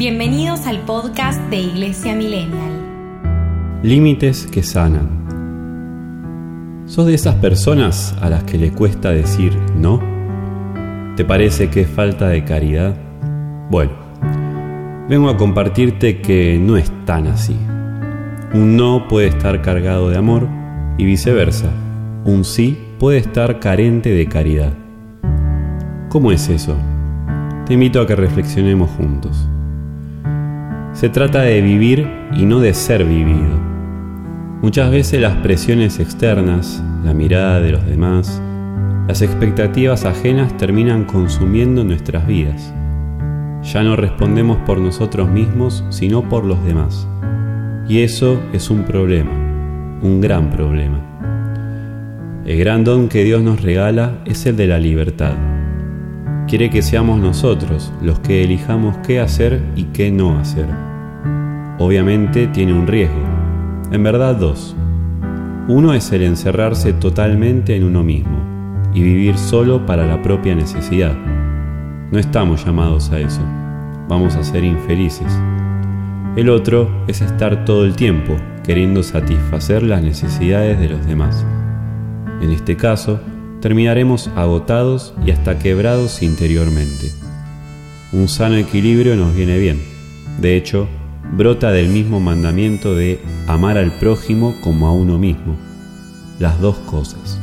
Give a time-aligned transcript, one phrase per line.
[0.00, 3.80] Bienvenidos al podcast de Iglesia Millennial.
[3.82, 5.26] Límites que sanan.
[6.86, 10.00] ¿Sos de esas personas a las que le cuesta decir no?
[11.16, 12.96] ¿Te parece que es falta de caridad?
[13.70, 13.92] Bueno,
[15.06, 17.58] vengo a compartirte que no es tan así.
[18.54, 20.48] Un no puede estar cargado de amor
[20.96, 21.68] y viceversa.
[22.24, 24.72] Un sí puede estar carente de caridad.
[26.08, 26.74] ¿Cómo es eso?
[27.66, 29.46] Te invito a que reflexionemos juntos.
[31.00, 33.58] Se trata de vivir y no de ser vivido.
[34.60, 38.42] Muchas veces las presiones externas, la mirada de los demás,
[39.08, 42.74] las expectativas ajenas terminan consumiendo nuestras vidas.
[43.62, 47.08] Ya no respondemos por nosotros mismos, sino por los demás.
[47.88, 49.32] Y eso es un problema,
[50.02, 51.00] un gran problema.
[52.44, 55.32] El gran don que Dios nos regala es el de la libertad.
[56.46, 60.89] Quiere que seamos nosotros los que elijamos qué hacer y qué no hacer
[61.80, 63.24] obviamente tiene un riesgo.
[63.90, 64.76] En verdad dos.
[65.66, 68.38] Uno es el encerrarse totalmente en uno mismo
[68.92, 71.16] y vivir solo para la propia necesidad.
[72.12, 73.40] No estamos llamados a eso.
[74.08, 75.32] Vamos a ser infelices.
[76.36, 81.46] El otro es estar todo el tiempo queriendo satisfacer las necesidades de los demás.
[82.42, 83.20] En este caso,
[83.62, 87.10] terminaremos agotados y hasta quebrados interiormente.
[88.12, 89.80] Un sano equilibrio nos viene bien.
[90.40, 90.88] De hecho,
[91.32, 95.56] brota del mismo mandamiento de amar al prójimo como a uno mismo,
[96.38, 97.40] las dos cosas.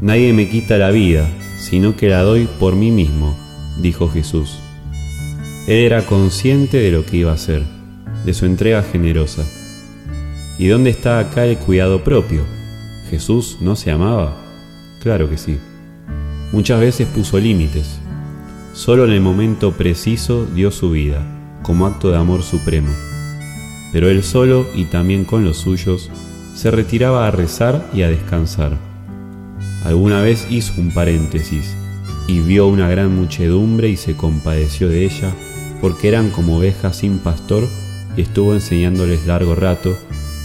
[0.00, 3.36] Nadie me quita la vida, sino que la doy por mí mismo,
[3.80, 4.58] dijo Jesús.
[5.66, 7.62] Él era consciente de lo que iba a hacer,
[8.24, 9.44] de su entrega generosa.
[10.58, 12.44] ¿Y dónde está acá el cuidado propio?
[13.10, 14.36] ¿Jesús no se amaba?
[15.02, 15.58] Claro que sí.
[16.52, 17.98] Muchas veces puso límites.
[18.72, 22.92] Solo en el momento preciso dio su vida como acto de amor supremo.
[23.90, 26.10] Pero él solo y también con los suyos
[26.54, 28.78] se retiraba a rezar y a descansar.
[29.84, 31.74] Alguna vez hizo un paréntesis
[32.28, 35.32] y vio una gran muchedumbre y se compadeció de ella
[35.80, 37.68] porque eran como ovejas sin pastor
[38.16, 39.96] y estuvo enseñándoles largo rato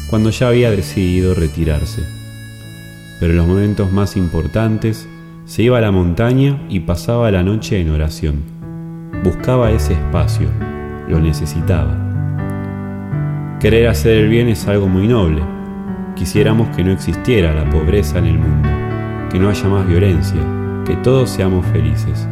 [0.09, 2.02] cuando ya había decidido retirarse.
[3.19, 5.08] Pero en los momentos más importantes
[5.46, 8.44] se iba a la montaña y pasaba la noche en oración.
[9.24, 10.47] Buscaba ese espacio,
[11.09, 11.94] lo necesitaba.
[13.59, 15.42] Querer hacer el bien es algo muy noble.
[16.16, 18.70] Quisiéramos que no existiera la pobreza en el mundo,
[19.30, 20.40] que no haya más violencia,
[20.86, 22.28] que todos seamos felices.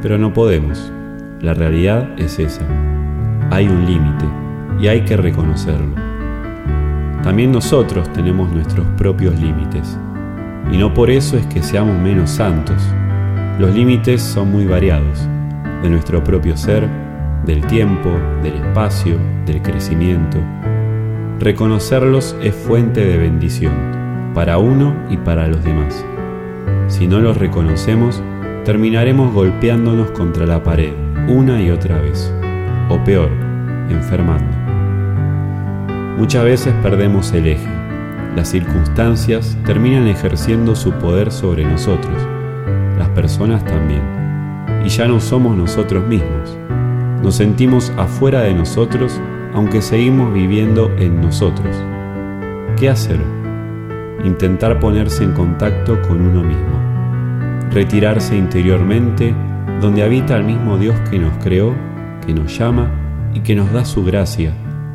[0.00, 0.90] Pero no podemos.
[1.40, 2.62] La realidad es esa.
[3.50, 4.24] Hay un límite
[4.80, 5.94] y hay que reconocerlo.
[7.22, 9.98] También nosotros tenemos nuestros propios límites.
[10.72, 12.82] Y no por eso es que seamos menos santos.
[13.58, 15.28] Los límites son muy variados,
[15.82, 16.88] de nuestro propio ser,
[17.46, 18.10] del tiempo,
[18.42, 20.38] del espacio, del crecimiento.
[21.38, 23.74] Reconocerlos es fuente de bendición
[24.34, 26.04] para uno y para los demás.
[26.88, 28.22] Si no los reconocemos,
[28.64, 30.92] terminaremos golpeándonos contra la pared
[31.28, 32.32] una y otra vez,
[32.90, 33.30] o peor,
[33.88, 34.56] enfermando.
[36.18, 37.68] Muchas veces perdemos el eje.
[38.36, 42.14] Las circunstancias terminan ejerciendo su poder sobre nosotros,
[42.98, 44.02] las personas también,
[44.84, 46.58] y ya no somos nosotros mismos,
[47.24, 49.18] nos sentimos afuera de nosotros
[49.54, 51.74] aunque seguimos viviendo en nosotros.
[52.76, 53.18] ¿Qué hacer?
[54.24, 57.70] Intentar ponerse en contacto con uno mismo.
[57.70, 59.34] Retirarse interiormente
[59.80, 61.74] donde habita el mismo Dios que nos creó,
[62.26, 62.90] que nos llama
[63.32, 64.52] y que nos da su gracia,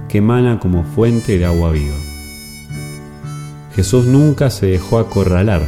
[0.08, 1.96] que emana como fuente de agua viva.
[3.76, 5.62] Jesús nunca se dejó acorralar.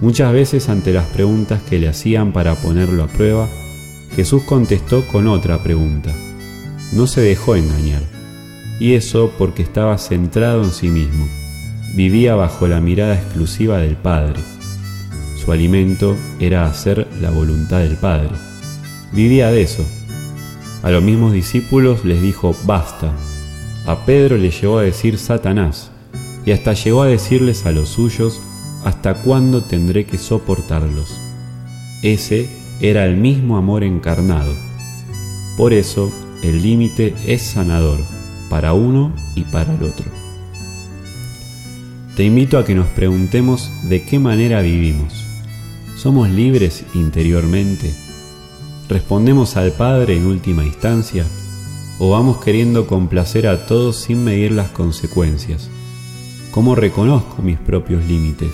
[0.00, 3.48] Muchas veces ante las preguntas que le hacían para ponerlo a prueba,
[4.18, 6.12] Jesús contestó con otra pregunta.
[6.92, 8.02] No se dejó engañar,
[8.80, 11.28] y eso porque estaba centrado en sí mismo.
[11.94, 14.40] Vivía bajo la mirada exclusiva del Padre.
[15.36, 18.30] Su alimento era hacer la voluntad del Padre.
[19.12, 19.86] Vivía de eso.
[20.82, 23.12] A los mismos discípulos les dijo, basta.
[23.86, 25.92] A Pedro le llegó a decir Satanás,
[26.44, 28.40] y hasta llegó a decirles a los suyos,
[28.84, 31.20] ¿hasta cuándo tendré que soportarlos?
[32.02, 32.48] Ese
[32.80, 34.54] era el mismo amor encarnado.
[35.56, 37.98] Por eso, el límite es sanador
[38.48, 40.06] para uno y para el otro.
[42.16, 45.24] Te invito a que nos preguntemos de qué manera vivimos.
[45.96, 47.92] ¿Somos libres interiormente?
[48.88, 51.26] ¿Respondemos al Padre en última instancia?
[51.98, 55.68] ¿O vamos queriendo complacer a todos sin medir las consecuencias?
[56.52, 58.52] ¿Cómo reconozco mis propios límites?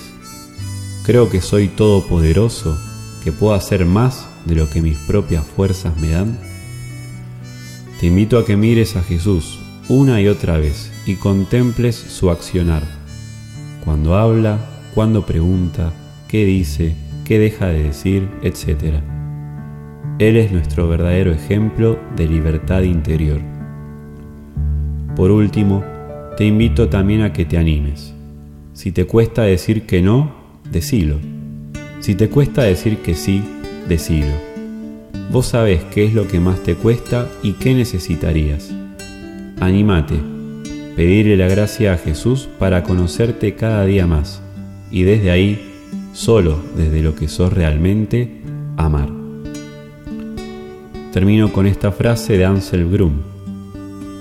[1.04, 2.78] ¿Creo que soy todopoderoso
[3.24, 6.38] que puedo hacer más de lo que mis propias fuerzas me dan?
[7.98, 12.82] Te invito a que mires a Jesús una y otra vez y contemples su accionar.
[13.84, 14.58] Cuando habla,
[14.94, 15.92] cuando pregunta,
[16.28, 16.94] qué dice,
[17.24, 19.00] qué deja de decir, etc.
[20.18, 23.40] Él es nuestro verdadero ejemplo de libertad interior.
[25.16, 25.82] Por último,
[26.36, 28.14] te invito también a que te animes.
[28.72, 30.34] Si te cuesta decir que no,
[30.70, 31.18] decilo.
[32.04, 33.42] Si te cuesta decir que sí,
[33.88, 34.34] decilo.
[35.30, 38.70] Vos sabés qué es lo que más te cuesta y qué necesitarías.
[39.58, 40.16] Anímate,
[40.96, 44.42] pedirle la gracia a Jesús para conocerte cada día más
[44.90, 45.58] y desde ahí,
[46.12, 48.42] solo desde lo que sos realmente,
[48.76, 49.08] amar.
[51.10, 53.14] Termino con esta frase de Ansel Brum.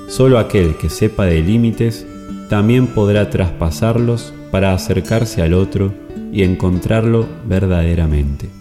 [0.08, 2.08] Solo aquel que sepa de límites
[2.48, 5.92] también podrá traspasarlos para acercarse al otro
[6.32, 8.52] y encontrarlo verdaderamente.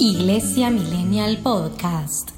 [0.00, 2.37] Iglesia Millennial Podcast.